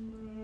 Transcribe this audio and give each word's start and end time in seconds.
Mm-hmm. 0.00 0.39